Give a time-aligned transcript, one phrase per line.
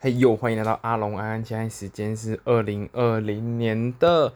[0.00, 4.32] 嘿呦，欢迎来到阿龙安安，现在时间是二零二零年的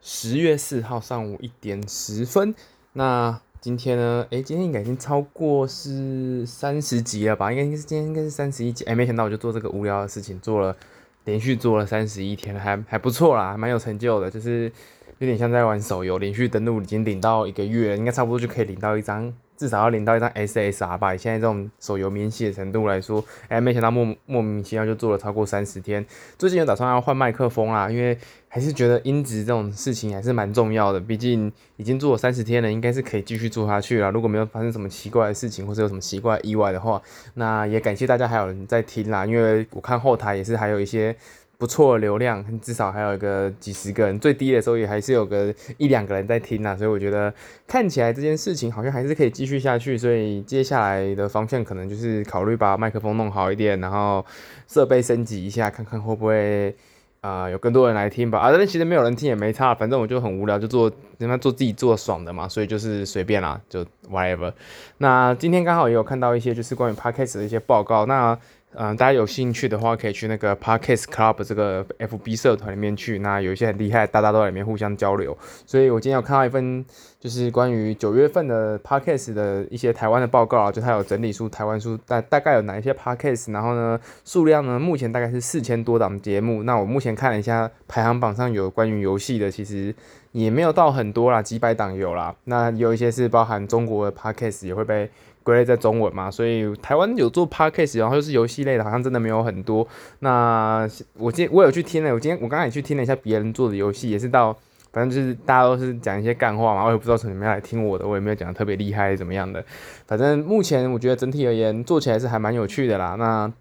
[0.00, 2.54] 十月四号上午一点十分。
[2.92, 4.24] 那今天呢？
[4.30, 7.50] 诶，今天应该已经超过是三十集了吧？
[7.50, 8.84] 应该应该是今天应该是三十一集。
[8.84, 10.76] 诶，没想到我就做这个无聊的事情，做了
[11.24, 14.30] 连续做了三十一天，还还不错啦，蛮有成就的。
[14.30, 14.70] 就是
[15.18, 19.34] 有点像在玩手游，连续登录已经领到一个月，应该差不多就可以领到一张。
[19.62, 26.04] 至少要领到一张 SSR 吧，以现在这种手游免洗的程度来说，哎，没想到莫莫名其妙就做了超过三十天。
[26.36, 30.98] 最近有打算要换麦克风啦，因为还是觉得音质这种事情还是蛮重要的。
[30.98, 34.10] 毕竟已经做了三十天了，应该是可以继续做下去了。
[34.10, 37.00] 如果没有发生什么奇怪的事情，或者有什么奇怪意外的话，
[37.34, 39.24] 那也感谢大家还有人在听啦。
[39.24, 41.14] 因为我看后台也是还有一些。
[41.62, 47.32] 不错的流量，至少还有一个几十个人，最低的时候也还是有个一两个人在听啊，所以我觉得
[47.68, 54.26] 看起来这件事情好像还是可以继续下去，所以接下来的方向可能就是考虑把麦克风弄好一点，然后
[54.66, 56.74] 设备升级一下，看看会不会
[57.20, 58.40] 啊、有更多人来听吧。
[58.40, 64.52] 啊，但其实没有人听也没差，反正我就很无聊，就做人家做自己做爽的嘛，所以就是随便啦，就 whatever。
[64.98, 68.36] 那今天刚好也有看到一些就是关于 Podcast 的一些报告，那。
[68.74, 73.18] 嗯，大家有兴趣的话，可以去那个 Podcast Club 这个 FB 社团里面去。
[73.18, 75.36] 那有一些很厉害，大家都在里面互相交流。
[75.66, 76.82] 所以我今天有看到一份，
[77.20, 86.62] 就是关于九月份的 Podcast 的一些台湾的报告啊，就他有整理出台湾书大大概有哪一些 Podcast，然后呢，数量呢，目前大概是四千多档节目。
[86.62, 89.94] 那我目前看了一下排行榜上有关于游戏的，其实
[90.32, 92.34] 也没有到很多啦，几百档有啦。
[92.44, 95.10] 那有一些是包含中国的 Podcast 也会被。
[95.42, 99.86] 归类在中文嘛，所以台湾有做 podcast，然后又是游戏类的，好像真的没有很多。
[100.20, 104.56] 那我今我有去听了，我今天我刚才也去听了一下别人做的游戏，也是到
[104.92, 109.64] 反正就是大家都是讲一些干话嘛，我也不知道从什么样来听我的，我也没有讲的特别厉害怎么样的。
[110.06, 113.16] 反正目前我觉得整体而言做起来是还蛮有趣的啦。
[113.18, 113.52] 那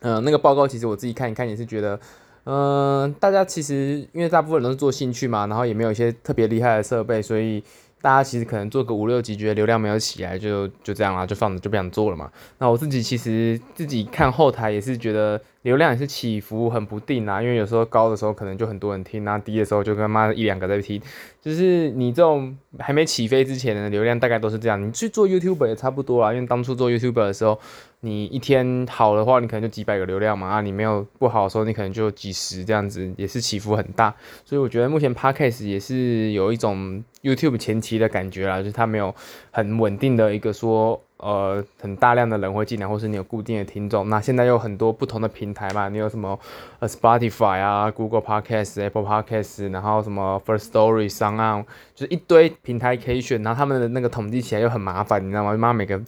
[0.00, 1.98] 嗯、那个报告其实我自己看一看也是觉得，
[2.44, 7.64] 嗯、大家其实因为大部分人都是做兴趣嘛，然后也没有一些特别厉害的设备，所以。
[8.02, 12.30] 大家其实可能做个五六集，觉得流量没有起来，就就这样啦，就放着就不想做了嘛。
[12.58, 21.02] 那我自己其实自己看后台也是觉得流量也是起伏很不定啊，因为有时候高的时候可能就很多人听，那低的时候就跟妈一两个在听。
[21.42, 24.80] 就是你这种还没起飞之前的流量大概都是这样。
[24.80, 27.58] 你去做 YouTube 也差不多啦，因为当初做 YouTube 的时候，
[28.00, 34.14] 你一天好的话，你可能就几百个流量嘛，啊，你没有不好的时候，你可能就几十这样子，也是起伏很大。
[34.44, 39.12] 所以我觉得目前 Podcast 也是有一种 YouTube 前期的感觉啦，就是它没有
[39.50, 44.08] 很稳定的一个说，呃，很大量的人会进来，或是你有固定的听众。
[44.10, 46.38] 那现在有很多不同的平台嘛，你有什么
[46.78, 55.56] 呃 Spotify 啊、Google Podcast、Apple Podcast，然后什么 First Story、s o n 就是一堆平台可以选，然后他们的那个统计起来又很麻烦，你知道吗？
[55.56, 55.98] 妈，每个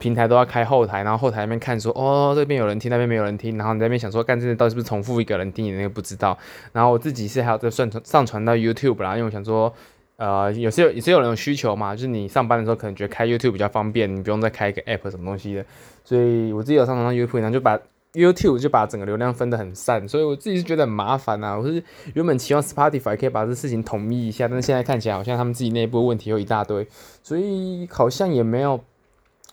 [0.00, 6.36] 平台都要开后台，然后后台那边看说，哦，这边有人听，那边没有人听，然后你那边想说，干这到底是不是重复一个人听，你那个不知道。
[6.72, 9.72] 然后我自己是还要再上传上传到 YouTube 啦，因为我想说。
[10.18, 15.64] 呃，有些有也是有人有需求嘛，就是你上班的时候可能觉得开 YouTube 比较方便，你不用再开一个 App 什么东西的，
[16.04, 17.78] 所以我自己有上传到 YouTube，然后就把
[18.14, 21.56] YouTube 就把整个流量分得很散，所以我自己是觉得很麻烦啊。
[21.56, 21.80] 我是
[22.14, 26.84] 原本期望 Spotify 可以把这事情统一一下，但是现在看起来好像他们自己内部问题又一大堆，
[27.22, 28.80] 所以好像也没有，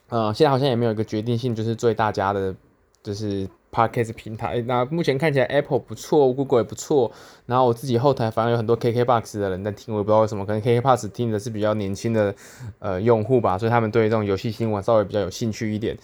[0.10, 2.56] 呃，现在好像也没有一个决定性，就是最大家的，
[3.04, 3.48] 就是。
[3.76, 7.12] Podcast 平台，那目前看起来 Apple 不错，Google 也不错。
[7.46, 12.34] 然后我自己后台反而有很多 KKBox 的人在听，我也不知道为什么，可能 KKBox 听的是比较年轻的
[12.80, 15.98] 呃用户吧，所以他们对这种游戏新闻稍微比较有兴趣一点。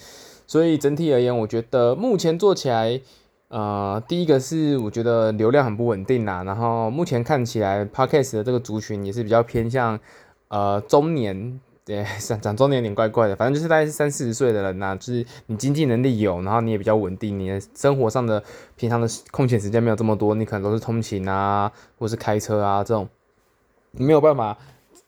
[0.46, 3.00] 所以整体而言，我觉得目前做起来，
[3.48, 6.44] 呃，第一个是我觉得流量很不稳定啦。
[6.44, 9.98] 然后目前看起来 Podcast 的这个族群也是比较偏向
[10.50, 11.62] 呃中年。
[11.84, 18.44] 对，讲讲中年有点怪怪的，反正就是大概是三四十岁的人呐、就是你经济能力有，然后你也比较稳定，你的生活上的
[18.76, 23.10] 平常的空闲时间没有这么多，你可能都是通勤啊，或是开车啊这种，
[23.92, 24.58] 你没有办法。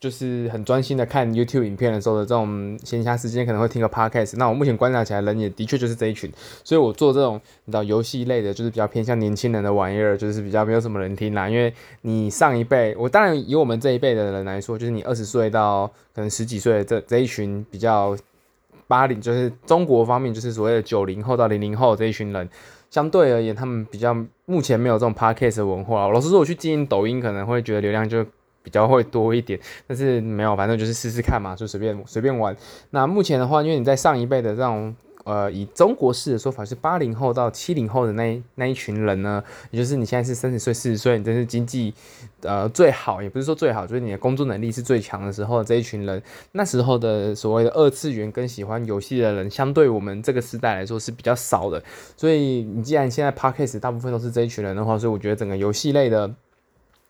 [0.03, 4.35] 就是很专心的看 YouTube 影片的时候的这种闲暇时间，可能会听个 Podcast。
[4.35, 6.29] 那我目前观察起来，人也的确就是这一群，
[6.61, 11.47] 所以我做这种你知道游戏类的，就是比较偏向年轻人的玩意儿，就是比较没有什么人听啦。
[11.47, 18.13] 因为你上一辈，我当然以我们这一辈的人来说，就是你二十岁到可能十几岁这这一群比较
[18.85, 22.49] 八零，就是中国方面就是所谓的九零后到零零后这一群人，
[22.89, 24.13] 相对而言，他们比较
[24.47, 26.09] 目前没有这种 Podcast 的文化。
[26.09, 28.25] 老实说，我去经营抖音，可能会觉得流量就。
[28.63, 32.55] 比较会多一点，但是没有，反正就是试试看嘛，就随便随便玩。
[32.91, 34.95] 那目前的话，因为你在上一辈的这种
[35.25, 41.93] 呃，以中国式的说法是八零后到七零后的那那一群人呢，也就是你现在是三十岁、四十岁，你真是经济
[42.41, 46.21] 呃最好，也不是说最好，就是你的工作能力是最强的时候的这一群人，
[46.51, 51.81] 那时候的所谓的二次元跟喜欢游戏的人，相对我们这个时代来说是比较少的。
[52.17, 56.29] 所以你既然现在 Podcast 大部分都是这一群人的话，所以我觉得整个游戏类的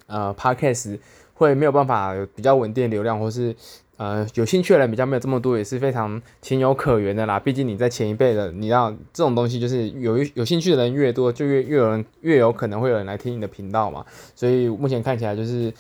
[0.06, 1.00] 呃 Podcast
[1.34, 3.56] 会没有办法比较稳定流量，或是。
[3.96, 7.40] 呃，有兴趣的人比较没有这么多，也是非常情有可原的啦。
[7.40, 14.04] 毕竟你在前一辈的，你知道这种东西就是有有兴趣的人越多，就越越有人越有可能会有人来听你的频道嘛。
[14.36, 15.72] 所以目前看起来就是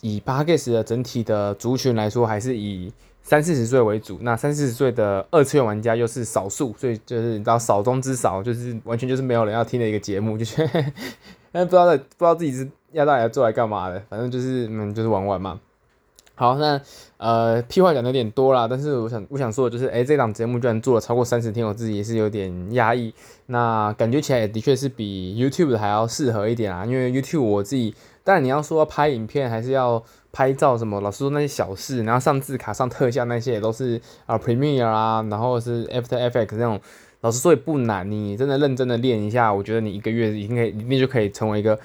[0.00, 2.90] 以 Podcast 的整体的族群来说，还是以
[3.22, 4.18] 三四十岁为主。
[4.22, 10.68] 那三四十岁的二次元玩家又是少数，所以就是你知道少中之少，就是完全就是没有人要听的一个节目，就是
[11.52, 15.60] 但不知道不知道自己是要到底要做来干嘛的，反正就是嗯就是玩玩嘛。
[16.34, 16.80] 好，那
[17.16, 23.12] 呃，屁话讲的有点多啦，但是我想我想说的就是，诶、欸，这档节目居然做了超过三十天，我自己也是有点压抑。
[23.46, 27.92] 那感觉起来也的确是比 YouTube 还要适合一点啊，因为 YouTube 我自己，
[28.22, 30.00] 当然你要说拍影片还是要
[30.30, 36.80] 拍照什么，老实说那些小事，然后上字卡、上特效那些也都是啊 Premiere 啊，然后是 After Effects 那种，
[37.20, 41.78] 老实说也不难，你真的认真的练一下，我觉得你一个月一定可以，一定就可以成为一个。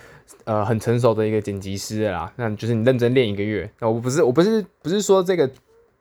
[0.46, 3.70] 呃，很成熟的一个剪辑师啦，那就是你认真练一个月。
[3.80, 5.50] 那我不是，我不是，不是说这个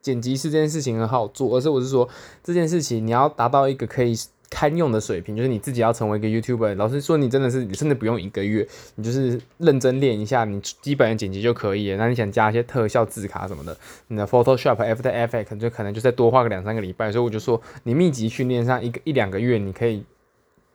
[0.00, 2.08] 剪辑师这件事情很好做，而是我是说
[2.42, 4.14] 这件事情你要达到一个可以
[4.52, 6.74] 堪用的水平，就是你自己要成为一个 YouTuber。
[6.76, 11.96] 老实说，你真的是，你真的不用一个月，你就是认真练一下，你基本的剪辑就可以了。
[11.96, 13.74] 那你想加一些特效、字卡什么的，
[14.08, 17.10] 你的 Photoshop、After Effects 就可能就再多花个两三个礼拜。
[17.10, 20.04] 所以我就说，你密集训练上一个一两个月，你可以。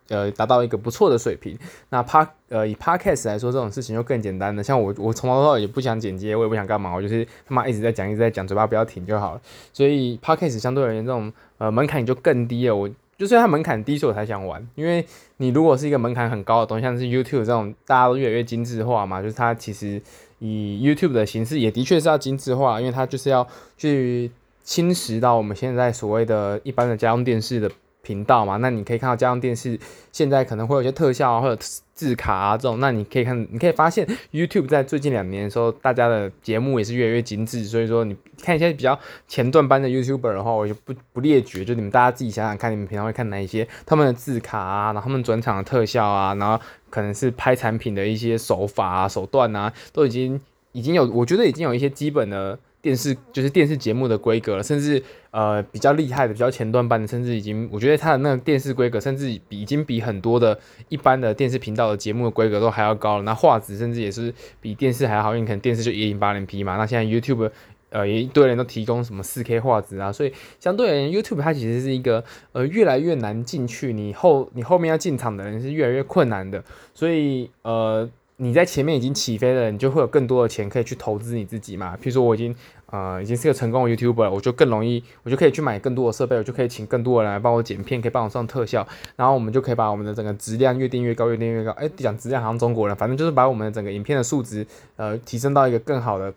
[0.09, 1.59] 呃，达到一个不错的水平。
[1.89, 4.63] 那 p 呃以 Podcast 来说，这种事情就更简单了。
[4.63, 9.41] 像我，我从头到尾也不想剪接，我也不想干嘛，我就是他妈一直在讲，一直在讲，嘴巴不要停就好了。
[9.73, 12.75] 所以 Podcast 相对而言，这种呃门槛就更低了。
[12.77, 14.65] 我就是它门槛低，所以我才想玩。
[14.75, 15.05] 因为
[15.37, 20.01] 你如果是一个门槛很高的东西，像是 YouTube 这种，大家都越来越精致化嘛，就是它其实
[20.39, 23.47] 以 YouTube 的形式也的确是要精致化，因为它就是要
[23.77, 24.31] 去
[24.63, 27.71] 侵蚀到我们现在所谓的一般的家用电视的。
[28.07, 29.77] 频道嘛，那你可以看到家用电视
[30.13, 31.61] 现在可能会有些特效啊，或者
[31.93, 37.65] 字卡啊这种，那你可以看，你可以发现 YouTube 在最近两年的时候，大家的节目也是越来越精致。
[37.65, 46.57] 所以说，你看一些比较前段班的 YouTuber 的话，我就不不列举，就你们大家自己想想看，你们平常会看哪一些他们的字卡啊，然后他们转场的特效啊，然后
[46.89, 50.39] 可能是拍产品的一些手法啊、手段啊，都已经
[50.71, 52.57] 已经有，我觉得已经有一些基本的。
[52.87, 60.57] 电视就是电视节目的规格了，甚至呃比较厉害的、比较前端班的，甚至已经我觉得它的那个电视规格，甚至比已经比很多的
[60.87, 63.23] 一般的电视频道的节目的规格都还要高了。
[63.23, 66.77] 那画质甚至也是比电视还好，因为可能电视就一零八零 P 嘛。
[66.77, 67.51] 那现在 YouTube
[67.89, 70.31] 呃也一堆人都提供什么四 K 画质啊，所以
[70.61, 72.23] 相对而言，YouTube 它其实是一个
[72.53, 76.63] 呃越来越难进去，你后你后面要进场的人是越来越困难的，
[76.93, 78.09] 所以呃。
[78.39, 81.95] 你在前面已经起飞了，你就会有更多的钱可以去投资你自己嘛。
[81.97, 82.55] 譬如说，我已经
[82.91, 91.71] 呃已经是个成功的 YouTuber 了，我就更容易，我就可以去买更多的设备，我就可以请更多的人来帮我剪片，可以帮我上特效，然后我们就可以把我们的整个质量越垫越高，越垫越高。
[91.71, 94.67] 哎，讲质量好像中国人，反正就是把我们的整个影片的素质
[94.97, 96.31] 呃提升到一个更好的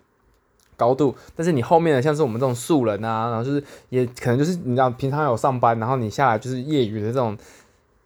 [0.75, 1.15] 高度。
[1.35, 7.37] 但是你后面的像是我们这种素人啊，然后就是也可能就是你知道平常有上班，然后你下来就是业余的这种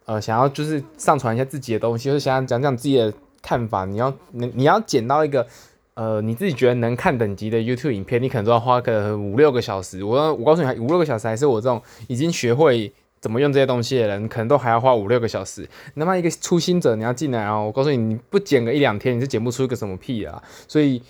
[0.04, 3.10] 呃想要就是上传一下自己的东西，就是想讲讲自己的。
[3.46, 5.46] 看法，你要你你要剪到一个，
[5.94, 10.02] 呃，你自己觉得能看等级的 YouTube 影片，你可能都要花个五六个小时。
[10.02, 15.64] 我我告诉你，五六个小时还是我这种已经学会怎么用这些东西的人，可能都还要花五六个小时。
[15.94, 20.42] 那么一个初心者，你要进来啊，我告诉你，你不剪个一两天，你是剪不出一个什么屁啊。
[20.66, 21.00] 所以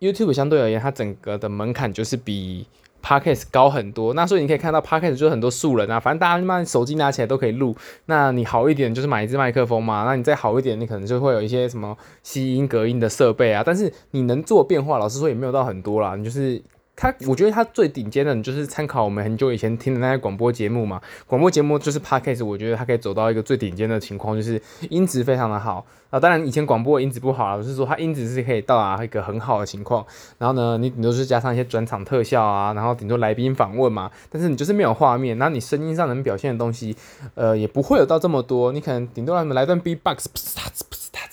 [0.00, 2.66] YouTube 相对而言，它整个的门槛就是比。
[3.04, 7.76] Podcast 高很多，那所以你可以看到 Podcast 就是很多素人啊，反正大家慢手机拿起来都可以录。
[8.06, 13.62] 那你好一点就是买一支麦克风嘛，那你再好一点，你可能就会有一些什么吸音隔音的设备啊。
[13.64, 16.62] 但是你能做变化，老实说也没有到很多啦，你就是。
[16.96, 21.00] 他，我觉得他最顶尖的，你就是参考我们很久以前听的那些广播节目嘛。
[21.26, 26.20] 广播节目就是 Podcast，我觉得它可以走到一个最顶尖的情况，就是音质非常的好啊。
[26.20, 30.06] 当然以前广播的音质不好，就是说它音质是可以到达一个很好的情况。
[30.38, 34.08] 然后呢，你顶多是加上一些转场特效啊，然后顶多来宾访问嘛。
[34.30, 36.96] 但是你就是没有画面，那你声音上能表现的东西，
[37.34, 38.70] 呃，也不会有到这么多。
[38.70, 40.26] 你可能顶多来来段 B-box，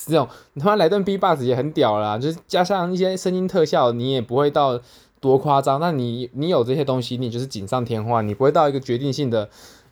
[0.08, 4.82] 这种，你他妈来段 B-box 也很屌啦，就是加上一些声音特效，你也不会到。
[5.22, 5.80] 多夸张？
[5.80, 9.50] 那你你有这些东西，你就是锦上添花，你不会到一个决定性的，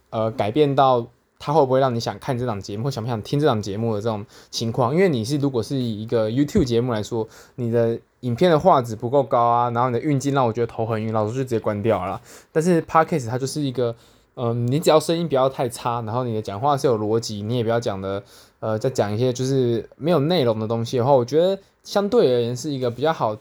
[0.10, 1.08] 呃，改变到
[1.40, 4.94] 他会不会让你想看这档节目，或想不想听这档节目的这种情况。
[4.94, 12.20] 因为你是如果是以一个 YouTube 节目来说，你的影片的画质不够高啊，然后你的运镜让我觉得头很晕，老师就直接关掉了。
[12.52, 13.96] 但是 Podcast 它就是一个。
[14.42, 18.24] 嗯，你只要声音不要太差，然后你的讲话是有逻辑，你也不要讲的，
[18.62, 23.36] 呃，再讲一些就是没有内容的东西的话，我觉得相对而言是一个比较好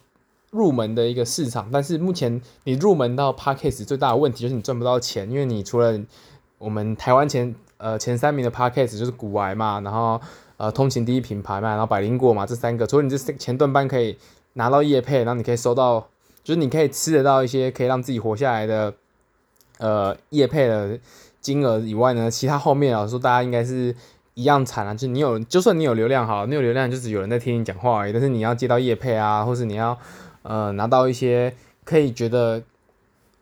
[0.50, 1.68] 入门的一个市场。
[1.72, 5.98] 但是目前你入门到 parkas 最大的问题就是你赚不到钱，因为你除了
[6.58, 10.20] 我们台湾前呃前三名的 parkas 就是古玩嘛，然后
[10.56, 14.16] 呃通勤第一品牌嘛，然后百灵果嘛，这三个，除了你这前段班可以
[14.54, 16.08] 拿到业配，然后你可以收到，
[16.42, 18.94] 就是你可以吃得到一些可以让自己活下来的。
[19.78, 20.98] 呃，业配的
[21.40, 23.94] 金额以外呢，其他后面啊说大家应该是
[24.34, 29.96] 一样惨啊，就是你有，就算你有流量好，你有流量就是有人在听你讲话而已，但是你要接到业配啊，或是你要
[30.42, 31.54] 呃拿到一些
[31.84, 32.62] 可以觉得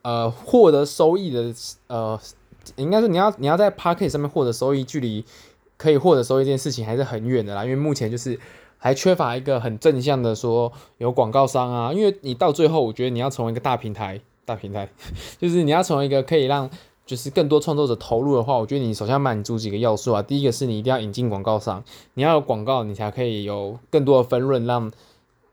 [0.01, 1.53] 呃获得收益的
[1.87, 2.19] 呃，
[2.75, 5.25] 应该说你要你要在 Podcast 上面获得收益，距离
[5.77, 8.39] 可以获得收益这件事情还是很远的啦，因为目前就是
[8.77, 14.21] 还缺乏一个很正向的说有广告商啊，因为你到最后我觉得你要成为一个大平台。
[14.47, 14.87] 大平台，
[15.37, 16.69] 就是你要成为一个可以让
[17.05, 20.21] 就是更多创作者投入的话，我觉得你首先要满足几个要素啊。
[20.21, 24.89] 第一个是你一定要引进广告商，你要有广告，你才可以有更多的分润，让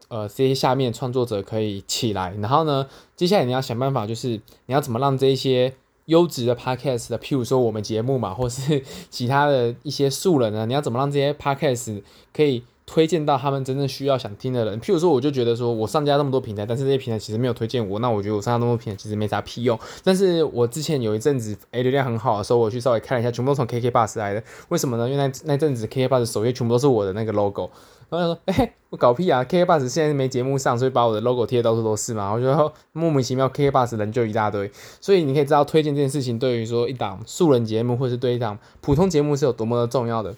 [0.09, 2.35] 呃这些下面创作者可以起来。
[2.41, 5.75] 然后呢，接下来你要想办法，就是你要怎么让这一些
[6.07, 12.63] 优质的 podcast 的，譬如说我们节目嘛，或是 其他的一些素人呢，你要怎么让这些 podcast 可以。
[12.87, 19.79] 推荐到他们真正需要想听的人，譬如说，我就觉得说我上架那么多平台，但是这些平台其实没有推荐我，那我觉得我上架那么多平台其实没啥屁用。
[20.03, 24.43] 但是我之前有一阵子，诶，流量很好的时候，我去稍微看了一下，全部都从 KK bus 来的。
[24.69, 25.09] 为什么呢？
[25.09, 27.71] 因为那那阵子 KK bus 首页全部都是我的那个 logo。
[28.11, 32.31] 然后他说， 诶，我搞屁啊 KK bus 现在没节目上，所以把我的 logo 贴到处都是嘛。
[32.33, 34.71] 我觉得莫名其妙 KK bus 人就一大堆。
[35.01, 40.35] 所以你可以知道，推荐这件事情对于说一档素人节目，或是对一档普通节目是有多么的重要的。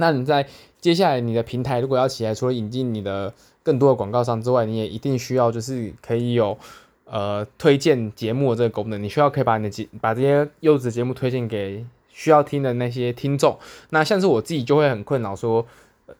[0.00, 0.46] 那你在
[0.80, 3.32] 接下来你的平台如果要起来，除了引进你的
[3.62, 6.56] 更多的广告商之外，你也一定需要就是可以有
[7.04, 9.02] 呃推荐节目的这个功能。
[9.02, 13.58] 你需要可以把你的节把这些优质节目推荐给需要听的那些听众。
[13.90, 15.66] 那像是我自己就会很困扰说，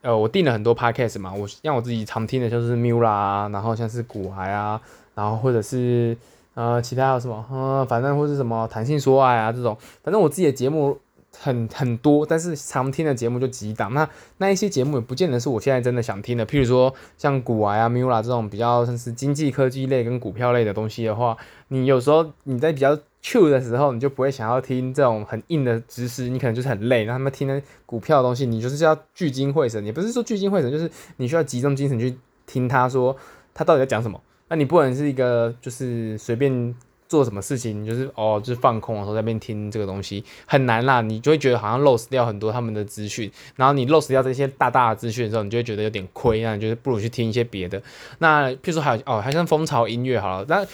[0.02, 4.80] 呃，我订了很多 podcast 嘛，我像我自己常听的就是 Mula 啊，然后像是股癌啊，
[5.14, 6.16] 然后或者是
[6.54, 10.98] 呃其他还有什么，呃，反正或是什么谈性说爱啊这种，反正我自己的节目。
[11.40, 13.94] 很很多，但是常听的节目就几档。
[13.94, 16.46] 那那一些节目也不见得是我现在真的想听的。
[16.46, 21.36] 譬如说像股癌啊、Mula 这种比较像是经济科技类跟股票类的东西的话，
[21.68, 27.04] 你有时候你在比较 chill 的时候，你就不会想要听这种很硬的知识，你可能就是很累。
[27.04, 32.16] 那他们听的股票的东西，你就是要聚精会神，也不是说聚精会神，就是你需要集中精神去
[32.46, 33.16] 听他说
[33.54, 34.20] 他到底在讲什么。
[34.48, 36.74] 那你不能是一个就是随便。
[37.08, 47.82] 做什么事情，就是哦，就是放空的时候在那边听这个东西很难啦，你就会觉得好像 loss 掉很多他们的资讯，然后你 loss 掉这些大大的资讯的时候，你就会觉得有点亏，那你就是不如去听一些别的。
[48.18, 50.66] 那譬如说还有哦，还像蜂巢音乐好了，那。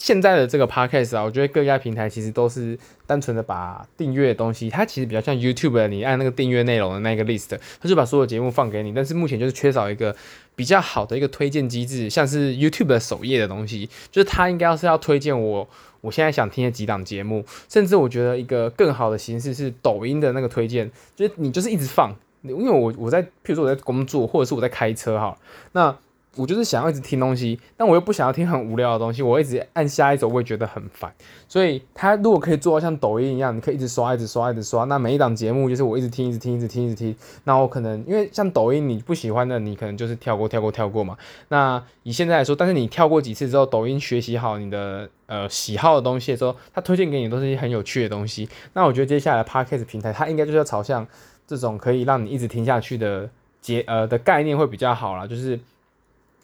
[0.00, 2.76] 现在的这个 podcast 啊，我觉得各家平台其实都是
[3.06, 8.94] 单纯的把订阅的东西，它其实比较像 YouTube 的，你按那个订阅内容的那个 list，它就把所有节目放给你。
[8.94, 10.16] 但是目前就是缺少一个
[10.56, 15.68] 比较好的一个推荐机制，像是 YouTube 的首页的东西，就是它应该要是要推荐我
[16.00, 25.36] 我现在想听的几档节目，甚至我觉得一个更好的形式是抖音的那个推荐，就是你就是一直放，因为我我在譬如说我在工作，或者是我在开车哈，
[25.72, 25.94] 那。
[26.36, 31.12] 我就是想要一直听东西，但我又不想要听很无聊的东西，我一直按下一首，我也觉得很烦。
[31.48, 37.14] 所以他如果可以做到像抖音一样，你可以一直刷，一直刷，一直刷，那每一档节目就是我一直听，一直听，一直听，一直听。
[37.44, 41.18] 那我可能因为像抖音你不喜欢的，你可能就是跳过，跳过，跳过嘛。
[41.48, 48.48] 那以现在来说，但是你跳过几次之后，抖音学习好你的呃喜好的东西的时候，他推荐给你都是一些很有趣的东西。
[48.74, 51.04] 那我觉得接下来 Podcast 平台它应该就是要朝向
[51.46, 53.28] 这种可以让你一直听下去的
[53.60, 55.58] 节呃的概念会比较好啦，就是。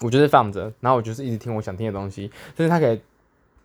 [0.00, 3.00] 我就是放着，然后我就是一直听我想听的东西，就是他可以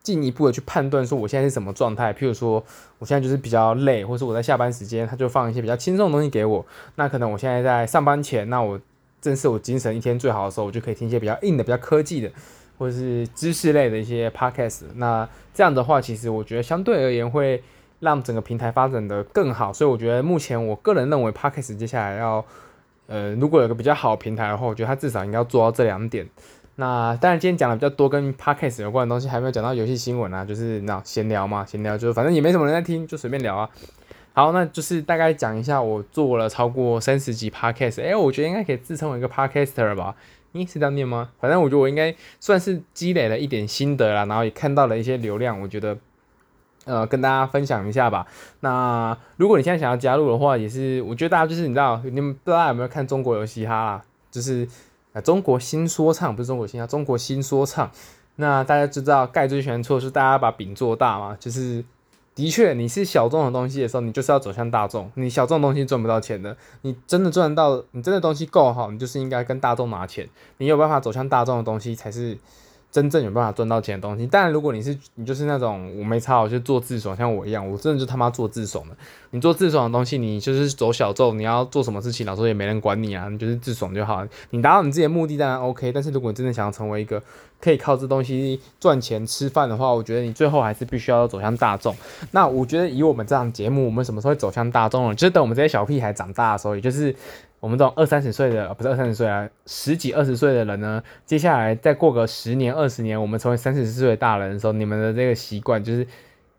[0.02, 2.14] 进一步的去判断说我现在是什么状态。
[2.14, 2.64] 譬如说
[3.00, 6.66] 我现在就是比较累，或是我在下班时间，他就放一些比较轻松的东西给我。
[6.96, 8.80] 那可能我现在在上班前，那我
[9.22, 12.32] 正是我精神一天最好的时候，我就可以听一些比较硬的、比较科技的，
[12.78, 14.84] 或者是知识类的一些 podcast。
[14.96, 17.62] 那这样的话，其实我觉得相对而言会
[18.00, 19.74] 让整个平台发展得更好。
[19.74, 22.46] 所以我觉得目前我个人认为 podcast 接下来要。
[23.12, 26.26] 呃，如果有个比较好的平台的话，我觉得它至少应该要做到这两点。
[26.78, 33.70] 那当然，今天讲的比较多跟 Podcast 有关的东西，还没有讲到游戏新闻啊，就是那闲聊嘛，闲聊就反正也没什么人在听，就随便聊啊。
[34.32, 40.16] 好，那就是大概讲一下我做了超过三十集 Podcast，诶、欸，我觉得应该可以自称为一个 Podcaster 吧？
[40.54, 41.32] 咦，是这样念吗？
[41.42, 45.98] 反正我觉得我应该算是积累了一点心得啦，然后也看到了一些流量，我觉得。
[46.86, 48.26] 呃，跟大家分享一下吧。
[48.62, 54.02] 那如果你现在想要加入的话，也是我觉得大家就是你知道，你们不知道有没有看中国有嘻哈啦？
[54.32, 54.68] 就是
[55.14, 57.92] 呃中国新说唱，不是中国嘻哈，中国新说唱。
[58.38, 61.86] 那大家知道，盖最喜欢说的是大家把饼做大嘛，就是
[62.34, 65.12] 的确，你是小众的东西的时候，你就是要走向大众。
[65.14, 70.28] 你小众东西赚不到钱的，你真的赚到，你真的东西够好，你就是应该跟大众拿钱。
[70.58, 72.38] 你有办法走向大众的东西才是。
[72.92, 78.96] 真正有办法赚到钱的东西，当然，如果你是你就是那种我没差，我就做自爽，像我一样，我真的就他妈做自爽的。
[79.30, 84.28] 你做自爽的东西，你就是走小众，你要做什么事情，老师也没人管你啊，你就是自爽就好。
[84.50, 87.24] 你达到你自己的目的当然 OK，但是如果你真的想要成为一个
[87.62, 91.96] 可以靠这东西赚钱吃饭的话，我觉得你最后还是必须要走向大众。
[92.32, 95.16] 那我觉得以我们这样节目，我们什么时候会走向大众呢？
[95.16, 97.16] 就是等我们这些小屁孩长大的时候，也就是。
[97.62, 106.08] 我们这种二三十岁的，不是二三十岁啊，十几二十岁的人呢，接下来再过个十年二十年，我们成为三四十岁的大人的时候，你们的这个习惯就是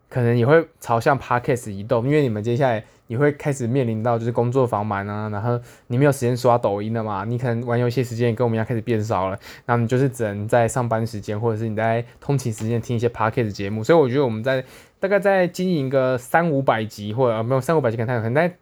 [0.09, 14.63] 可能也会朝向 Podcast 移动，因为你们接下来你会开始面临到就是工作繁忙啊，然后你没有时间刷抖音了嘛，你可能玩游戏时间跟我们一样开始变少了，那你就是只能在上班时间或者是你在通勤时间听一些 Podcast 节目，所以我觉得我们在
[14.99, 18.55] 大概在经营个三五百集或者没有三五百集可能太可能在。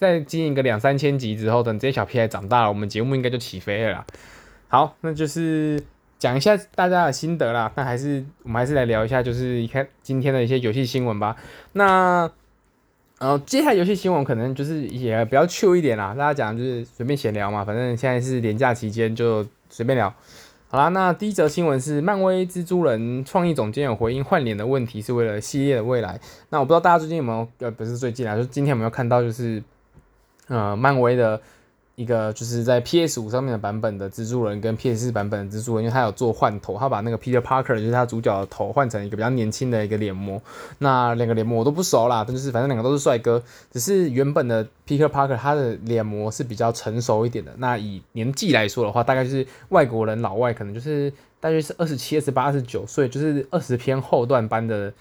[0.00, 4.06] 在经营个两三千集之后，等这些小屁孩长大了，我们节目应该就起飞了啦。
[4.66, 5.78] 好，那就是
[6.18, 7.70] 讲一下大家的心得啦。
[7.76, 11.36] 那还是我们还是来聊一下，就是一看今天的一些游戏新闻吧。
[11.74, 12.30] 那
[13.20, 20.12] 然后，接下来游戏新闻可能就是也比较 Q 一点啦，大家讲就是随便闲聊嘛，反正现在是年假期间就随便聊。
[20.68, 26.18] 好啦，那第一则新闻是漫威蜘蛛人创意总监有回应换脸的问题，是为了系列的未来。
[26.48, 29.62] 那我不知道大家最近有没有呃，不是最近啊，就是今天有没有看到就是。
[30.48, 31.40] 呃，漫威的
[31.96, 40.40] 一个就是在 PS 五上面的版本的蜘蛛人跟 PS 四版本的蜘蛛人，因为他有做换头，他把那个 Peter Parker 就是他主角的头换成一个比较年轻的一个脸模。
[40.78, 43.42] 那两个脸模我都不熟啦，但就是反正两个都是帅哥。
[43.70, 47.52] 只是原本的 Peter Parker 他的脸模是比较成熟一点的。
[47.58, 54.92] 那以年纪来说的话，大概就是外国人老外可能就是大约是二十七、二十八、二十九岁，就是二十偏后段班的。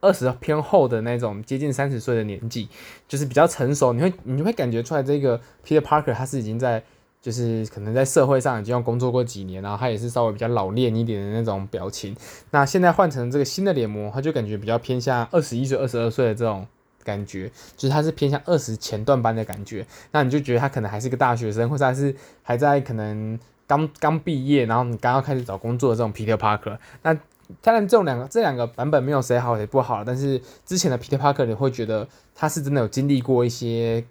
[0.00, 2.68] 二十偏后的那种，接近三十岁的年纪，
[3.08, 3.92] 就是比较成熟。
[3.92, 6.82] 你会你就会感觉出来，这个 Peter Parker 他是已经在，
[7.20, 12.16] 就是可能在社会上已经要工作过几年，然后他也是稍微比较老练一点的那种表情。
[12.50, 16.64] 那现在换成这个新的脸模，他就感觉比较偏向二十一岁、二十二岁的这种
[17.02, 19.84] 感觉，就是他是偏向二十前段班的感觉。
[20.12, 26.78] 那你就觉得他可能还是个大学生，或者他是还在可能刚刚毕业，然后你刚刚开始找工作的这种 Peter Parker。
[27.02, 27.18] 那
[27.62, 34.04] 当然，这种两个这两个版本没有谁好谁不好，但是之前的 Peter Parker 你会觉得他是真的有经历过一些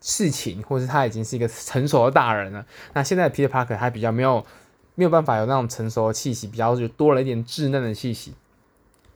[0.00, 2.64] 事情，或是他已经是一个成熟的大人了。
[2.92, 4.44] 那现在的 Peter Parker 他比较没有
[4.94, 8.32] 没有办法有那种成熟的气息，比较就多了一点稚嫩的气息。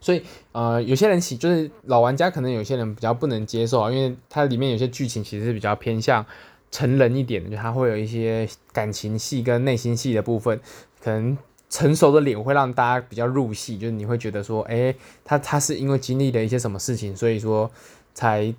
[0.01, 6.25] 所以呃，有些人喜就是老玩家可能有些人比较不能接受啊，因为它里面有些剧情其实是比较偏向
[6.69, 10.59] 成人一点的，就它会有一些感情戏跟内心戏的部分，
[11.01, 11.37] 可能。
[11.69, 17.69] 成熟的脸会让大家比较入戏，就是你会觉得说，诶、欸，他他是因为经历了一些什么事情，所以说
[18.15, 18.51] 才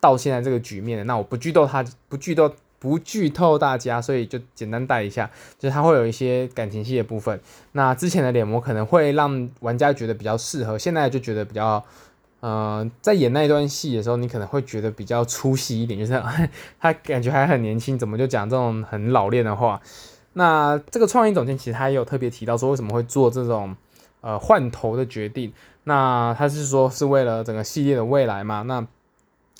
[0.00, 1.04] 到现在这个局面的。
[1.04, 7.40] 那我不剧透他，不剧透，不剧透大家，所以就简单带一下，就是他会有一些感情戏的部分。
[7.72, 11.82] 那之前的脸模可能会让玩家觉得比较适合，现在就觉得比较，
[12.40, 16.22] 呃，在演那一段戏的时候，你可能会觉得比较出戏一点，就是
[16.78, 19.80] 他感觉还很年轻，怎么就讲这种很老练的话？
[20.38, 23.74] 那这个创意总监其实他也有特别提到说，为什么会做这种
[24.20, 25.52] 呃换头的决定？
[25.82, 28.62] 那他是说是为了整个系列的未来嘛？
[28.62, 28.86] 那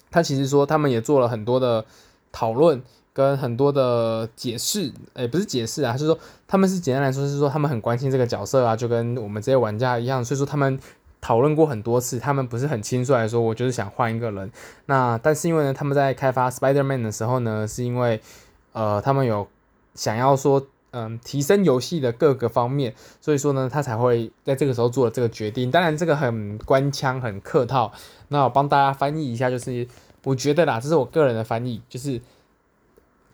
[0.08, 1.84] 他其实说他们也做了很多的
[2.30, 2.80] 讨论
[3.12, 10.78] 跟很多的解释，诶，不是解释啊，是说他们是简单来说是说他们很关心这个角色啊，就跟我们这些玩家一样，所以说他们
[11.20, 14.48] 讨论过很多次，他们不是很轻率来说，我就是想换一个人。
[14.86, 18.20] 那但是因为呢，他们在开发 Spider-Man 的时候呢，是因为
[18.74, 19.48] 呃他们有。
[19.94, 25.70] 想要说，嗯，提升游戏的各个方面，所以说呢，他才会在这个时候做了这个决定。
[25.70, 27.92] 当然，这个很官腔，很客套。
[28.28, 29.86] 那我帮大家翻译一下，就是
[30.24, 32.18] 我觉得啦，这是我个人的翻译，就是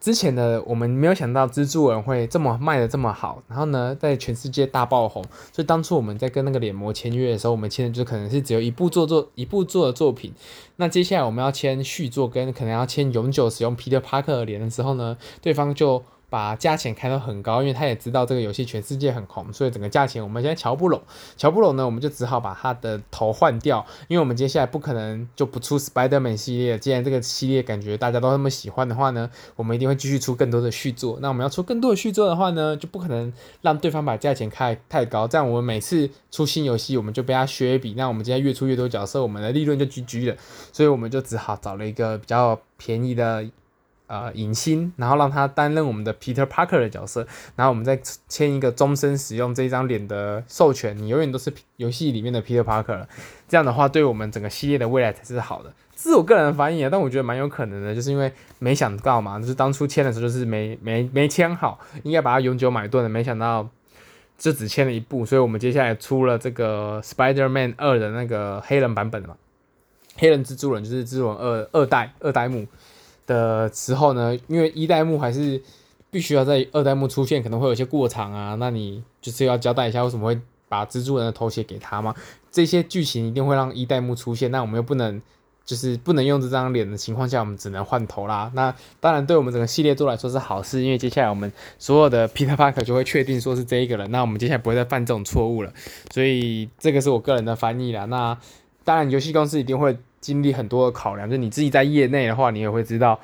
[0.01, 5.25] 之前的我们没有想到蜘蛛人会这么卖的这么好，然后呢，在全世界大爆红。
[5.53, 10.35] 所以当初我们在跟那个脸模签约的时候，我们签的就可能是只有一部作作一部做的作品。
[10.77, 16.03] 那接下来我们要签续作，跟可能要签永久使用 Peter Parker 的脸的时候呢，对方就。
[16.29, 21.01] 把价钱开到很高，因为他也知道这个游戏全世界很红，所以整个价钱我们现在瞧不拢，
[21.37, 31.19] 乔不拢呢，我们就只好把他的头换掉，因为我们接下来不可能就不出 Spider-Man 系列，既然这个系列感觉大家都那么喜欢的话呢，我们一定会继续出更多的续作。
[31.21, 33.33] 那我们要出更多的续作的话呢，就不可能
[33.63, 40.37] 让对方把价钱开太高，这样我们每次出新游戏我们就被他削一笔，那我们今天越出越多角色，我们的利润就 GG 了，
[40.73, 43.45] 所以我们就只好找了一个比较便宜的。
[44.23, 53.07] 呃影星，然后让他担任我们的 Peter Parker 的角色，然后我们再签一个终身使用这张脸的授权，你永远都是游戏里面的 Peter Parker。
[53.49, 55.73] 这样的话，对我们整个系列的未来才是好的。
[55.97, 63.69] 这是我个人的翻译啊，但我觉得蛮有可能的，就是因为没想到嘛，就是当初签的时候就是没没没签好，应该把它永久买断的，没想到
[64.37, 69.37] 就只签了一部，所以我们接下来出了这个 Spider-Man 二的那个黑人版本的嘛。
[70.17, 72.67] 黑人蜘蛛人就是蜘蛛人二二代二代目
[73.27, 75.61] 的时候呢，因为一代目还是
[76.11, 82.15] 必须要在二代目出现，可能会有些过场啊，那你就是要交代一下为什么会把蜘蛛人的头衔给他嘛？
[82.51, 85.21] 这些剧情一定会让一代目出现，那我们又不能
[85.65, 88.51] 就是不能用这张脸的情况下，我们只能换头啦。
[88.55, 95.73] 那当然对我们整个系列做来说是好事，因为接下来我们所有的 Peter Parker 就会确定说是这一个人，那我们接下来不会再犯这种错误了。
[96.13, 98.05] 所以这个是我个人的翻译啦。
[98.05, 98.39] 那
[98.85, 101.29] 当然，游戏公司一定会经历很多的考量。
[101.29, 103.21] 就你自己在业内的话，你也会知道，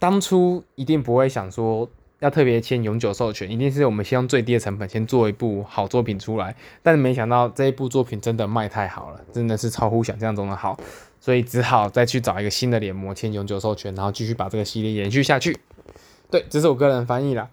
[0.00, 6.56] 当初一定不会想说要特别签永久授权，一定是我们先用最低的成本先做一部好作品出来。
[6.82, 10.76] 但是没想到这一部作品真的卖太好了，真的是超乎想象中的好，
[11.20, 15.56] 所以只好再去找一个新的脸模签永久授权，然后继续把这个系列延续下去。
[16.28, 17.48] 对，这是我个人翻译啦。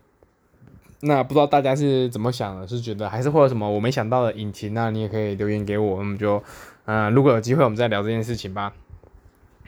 [1.02, 2.68] 那不知道大家是怎么想的？
[2.68, 4.74] 是觉得还是会有什么我没想到的引擎？
[4.74, 6.42] 那你也可以留言给我，我们就。
[6.88, 8.74] 嗯、如果有机会，我们再聊这件事情吧。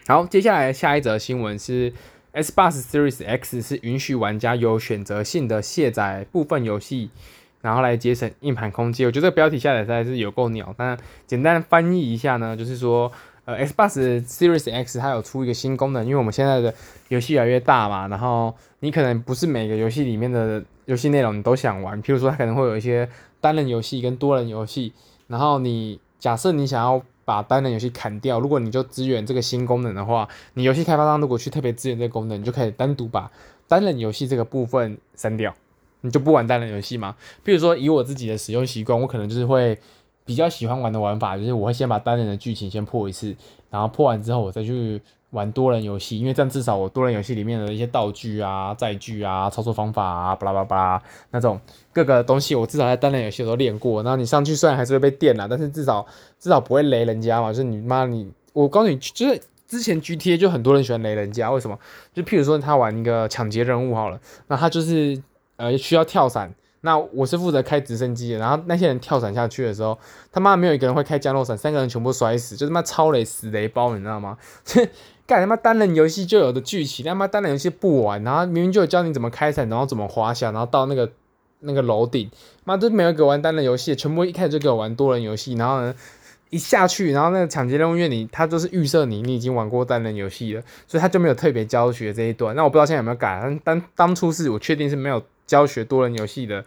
[0.08, 1.92] 好，接下来下一则新闻是
[2.34, 7.12] Xbox Series X 是允许玩家有选择性的卸载部分游戏，
[7.62, 9.06] 然后来节省硬盘空间。
[9.06, 10.74] 我觉得这个标题下载实在是有够鸟。
[10.78, 13.12] 那简单翻译一下呢，就是说，
[13.44, 16.74] 呃，Xbox Series X 它有出一个新功能，因为我们现在的
[17.10, 23.10] 游戏越来越大嘛，然后你可能不是每个游戏里面的游戏内容你都想玩，譬如说它可能会有一些
[23.42, 24.94] 单人游戏跟多人游戏，
[25.28, 26.00] 然后你。
[26.20, 33.32] 假设你想要把单人游戏砍掉，如果你就支援这个新功能的话，你游戏开发商如果去特别支援这个功能，你就可以单独把
[33.68, 35.54] 单人游戏这个部分删掉，
[36.02, 37.16] 你就不玩单人游戏吗？
[37.44, 39.80] 比如说以我自己的使用习惯，我可能就是会
[40.26, 43.36] 比较喜欢玩的玩法，就是我会先把单人的剧情先破一次，
[43.70, 45.02] 然后破完之后我再去。
[45.32, 51.60] 玩多人游戏，因为这样至少我多人游戏里面的一些道具啊、载具啊、操作方法啊、巴拉巴拉巴拉那种
[51.94, 54.02] 各个东西，我至少在单人游戏都练过。
[54.02, 56.06] 然后你上去虽然还是会被电啦，但是至少
[56.40, 57.50] 至少不会雷人家嘛。
[57.50, 61.78] 就是你妈你，我告诉你，就是之前 GTA 就很多人喜欢雷人家，为什么？
[62.14, 65.22] 就譬如说他玩一个抢劫任务好了，那他就是
[65.58, 66.54] 呃需要跳伞。
[66.82, 70.00] 那我是负责开直升机，然后那些人跳伞下去的时候，
[70.32, 74.38] 他妈没有一个人会开降落伞，三个人全部摔死，就他妈超雷死雷包，你知道吗？
[74.64, 74.88] 这
[75.30, 81.12] 干他妈单人游戏就有的剧情，他妈单人游戏不玩，然后明明就有教你怎么开伞，然后怎么滑翔，然后到那个
[81.60, 82.32] 那个楼顶，
[82.64, 85.94] 妈都没有给我玩单人游戏，全部一开始就给我玩多人游戏，然后呢
[86.50, 92.56] 一下去，然后那个抢劫任务，院里他就是预设你你已经玩过单人游戏了，所以他就没有特别教学这一段。
[92.56, 95.24] 那我不知道现在有没有改，但当当初是我确定是没有。
[95.50, 96.64] 教学多人游戏的，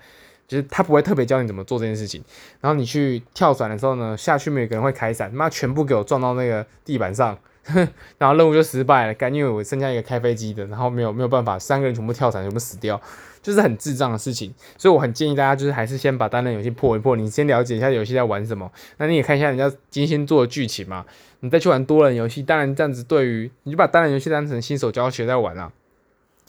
[0.49, 2.21] 就是他不会特别教你怎么做这件事情。
[2.61, 7.39] 然后你去跳伞的时候呢，下去没有一个人会开伞，妈全部给我撞到那个地板上，
[8.19, 9.15] 然后任务就失败了。
[9.15, 13.01] 干，因为我剩下一个开飞机的，然后没有没有办法，三个人全部跳伞，全部死掉，
[13.43, 14.53] 就是很智障的事情。
[14.77, 18.71] 所以我很建议大家，就是还是先把单人游戏破一破，你先了解一下游戏在玩什么。
[18.99, 21.05] 那你也看一下人家精心做的剧情嘛，
[21.41, 22.43] 你再去玩多人游戏。
[22.43, 25.73] 当然这样子对于你就把单人游戏当成新手教学在玩啊。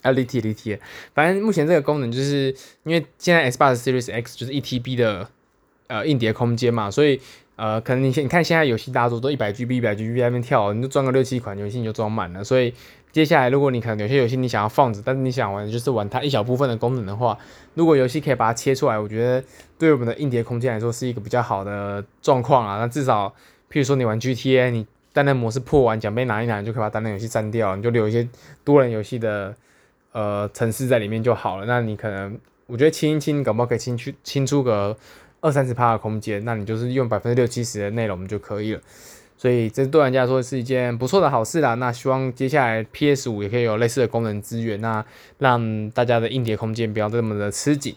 [0.02, 0.78] 啊，立体立体，
[1.14, 5.30] 反正目前这个功能就是因为现在 Xbox Series X 就是一 TB 的
[5.88, 7.22] 呃硬碟空间嘛，所以
[7.56, 12.44] 呃可能你现你看现在游戏大多都一百 GB 一百 GB 在那边跳，你就装个六七款游戏你就装满了。
[12.44, 12.74] 所以
[13.12, 17.38] 接下来如果你可能有些游戏你想要放着，但是你想玩就是玩它一小部分的功能的话，
[17.76, 19.44] 如果游戏可以把它切出来，我觉得
[19.78, 22.78] 对我们的硬碟空间来说是一个比较好的状况啊。
[22.78, 23.28] 那至少
[23.72, 28.28] 譬如说你玩 GTA，你单人模式破完奖杯拿一拿，你就可以把单人游戏删掉，你就留一些
[28.64, 29.56] 多人游戏的。
[30.16, 31.66] 呃，程式在里面就好了。
[31.66, 34.96] 那你可能，我觉得清一清，你搞不好可以清去清出个
[35.44, 36.44] 二三十帕的空间。
[36.44, 38.82] 那你就是用百分之六七十的内容就可以了。
[39.38, 41.74] 所以这对玩家说是一件不错的好事啦。
[41.76, 45.06] 那希望接下来 PS 五也可以有类似的功能资源，那
[45.38, 47.96] 让大家的硬碟空间不要这么的吃紧。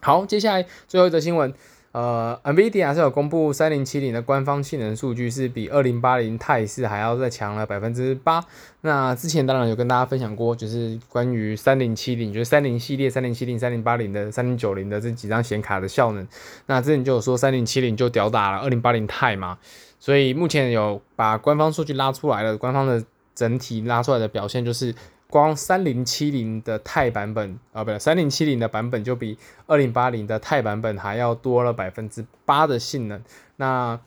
[0.00, 1.54] 好，接下来最后一则新闻。
[1.94, 8.44] 呃，NVIDIA 是有公布三零七零的官方性能数据，是比二零八零钛四还要再强了百分之八。
[8.80, 16.26] 那之前当然有跟大家分享过，就是关于三零七零，就是三零系列三零七零、三零八零的、三零九零的这几张显卡的效能。
[16.66, 19.56] 那之前就有说三零七零就吊打了二零八零钛嘛，
[20.00, 23.04] 所以目前有把官方数据拉出来了，官方的
[23.36, 24.92] 整体拉出来的表现就是。
[25.34, 33.20] 光三零七零的钛版本啊，不对，三零七零的版本就比二零八零的钛版本还要多了百分之八的性能。
[33.56, 33.98] 那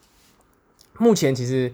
[0.98, 1.74] 目前其实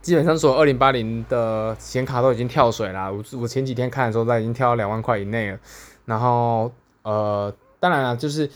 [0.00, 3.12] 基本上所有二零八零的显卡都已经跳水了。
[3.12, 5.58] 我我前几天看的时候，它已经跳到两万块以内了。
[6.06, 8.48] 然后呃，当然了，就是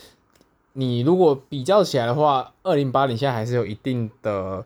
[0.73, 4.65] 你如果比较起来的话，二零八零现在还是有一定的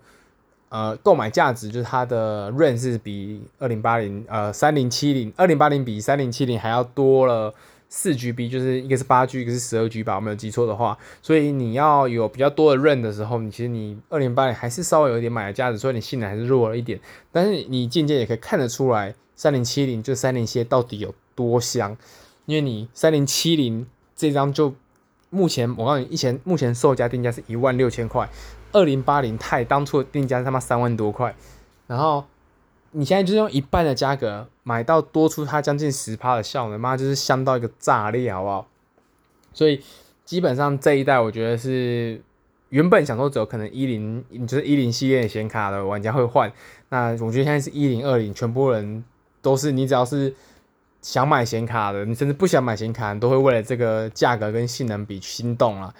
[0.72, 7.52] 呃购买价值，就是它的 RAM 是比二零八零呃三零七零二零八零比三零七零还要多了。
[7.94, 10.96] 四 GB 就是一个是八 G，一个是十二 G 吧，我没有记错的话。
[11.20, 16.98] 所以你要有比较多的 RAM 的时候，你其实你二零八零还是稍微有一点买的价值，所以你性能还是弱了一点。
[17.30, 21.94] 但是你渐渐也可以看得出来，三零七零就三零系到底有多香。
[22.46, 24.74] 因为你三零七零这张就
[25.32, 28.28] 目前我告诉你，以前目前售价定价是一万六千块，
[28.70, 31.34] 二零八零钛当初的定价他妈三万多块，
[31.88, 32.24] 然后。
[32.94, 38.68] 你现在就是用一半的价格买到多出它将近十趴的效能，妈就是香到一个炸裂，好不好？
[39.54, 39.80] 所以
[40.26, 42.20] 基本上这一代我觉得是
[42.68, 46.52] 原本想说只有可能一零，你就是一零系列显卡的玩家会换。
[46.90, 49.02] 那我觉得现在是一零二零，全部人
[49.40, 50.34] 都是你只要是
[51.02, 55.92] 想买显卡的，你甚至不想买显卡，都会为了这个价格跟性能比心动了。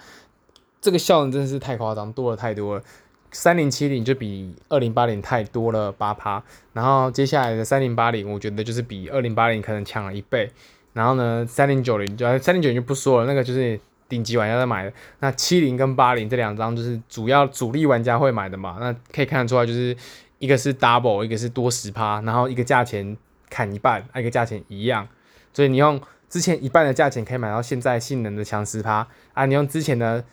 [0.81, 2.83] 这个效能真的是太夸张，多了太多了。
[3.31, 10.49] 三零七零就比二零八零太多了八趴，然后接下来的三零八零，我觉得就是比二零八零可能强了一倍。
[10.93, 14.93] 然后呢，三零九零就三零九零就不说了，那个就是顶级玩家在买的。
[15.19, 18.77] 那七零跟八零这两张就是主要主力玩家会买的嘛。
[18.79, 19.97] 那可以看得出来，就是
[20.37, 23.17] 一个是 double，一个是多十趴，然后一个价钱
[23.53, 25.07] 砍一半，一个价钱一样。
[25.53, 30.25] 所以你用之前一半的价钱可以买到现在性能的强十趴啊，你用之前的。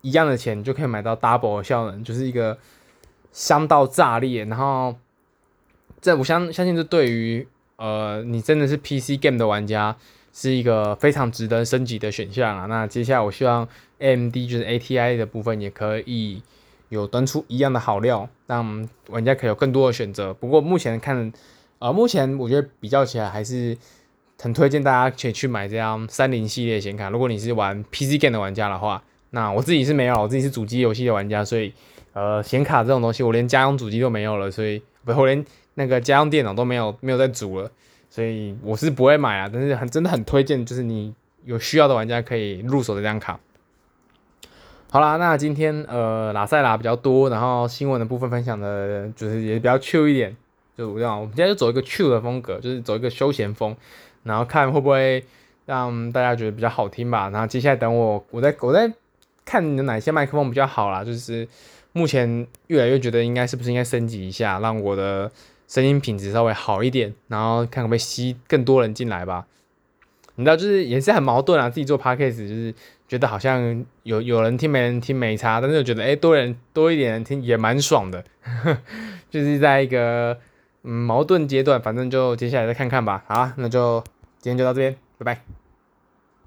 [0.00, 2.56] 一样的钱就可以买到 double 的效能，就是一个
[3.32, 4.44] 香到炸裂。
[4.44, 4.94] 然后
[6.00, 9.96] 这我相相信，这对于呃你真的是 PC game 的玩家
[10.32, 12.66] 是一个非常值得升级的选项啊。
[12.66, 16.44] 那接下来我希望 AMD 就是 ATI 的部分也可以
[16.90, 20.32] 有端出一样的好料，让玩家可以有更多的选择。
[20.32, 21.32] 不过目前看，
[21.78, 23.76] 呃，目前我觉得比较起来还是
[24.40, 27.10] 很推荐大家去去买这张三零系列显卡。
[27.10, 29.02] 如果你是玩 PC game 的玩家的话。
[29.30, 31.70] 那我自己是没有，我自己是主机游戏的玩家，所以
[32.14, 37.70] 呃显卡这种东西我连家用主机都没有了，所以不，我连那个家用电脑都没有，没有在组了，
[38.08, 39.50] 所以我是不会买啊。
[39.52, 41.14] 但是很真的很推荐，就是你
[41.44, 43.38] 有需要的玩家可以入手这张卡。
[44.90, 50.34] 好啦，那今天呃拉赛拉比较多，然后新闻的部分分享的就是也比较 Q 一点，
[50.78, 53.76] 就这样，我们今天就走一个 chill 的风格，就是走一个休闲风，
[54.22, 55.22] 然后看会不会
[55.66, 57.28] 让大家觉得比较好听吧。
[57.28, 58.90] 然后接下来等我，我在我在。
[59.50, 61.48] 看有哪些麦克风比较好啦，就是
[61.92, 65.32] 目前越来越觉得应该是不是应该升级一下，让我的
[65.66, 69.46] 声音品质稍微好一点，然后看可不可以吸更多人进来吧。
[70.34, 72.74] 你知道，就是也是很矛盾啊，自己做 podcast 就是
[73.08, 78.22] 觉得好像有有人听没人听没差，但是又觉得诶、多人多一点人听也蛮爽的，
[79.30, 80.38] 就是在一个
[80.90, 83.22] 嗯矛盾阶段，反正就接下来再看看吧。
[83.26, 84.02] 好，那就
[84.40, 85.57] 今天就到这边，拜拜。